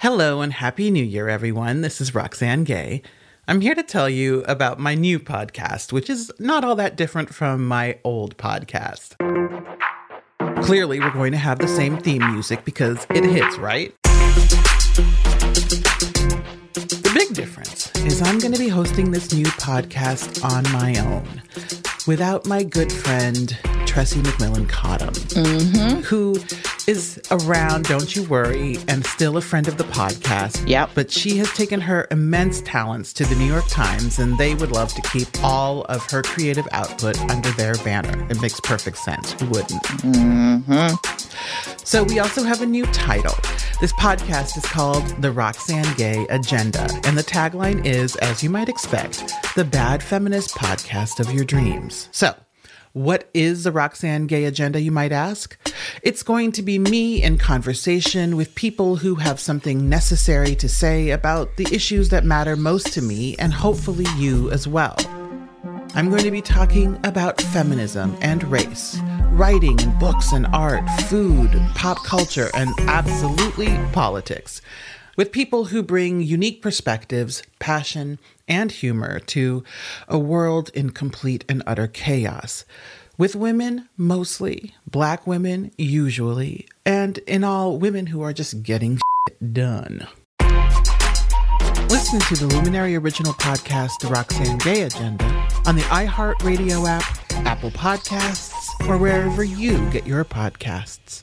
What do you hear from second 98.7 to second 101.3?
or wherever you get your podcasts.